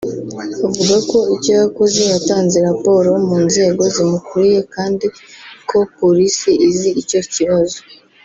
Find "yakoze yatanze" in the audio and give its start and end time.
1.61-2.57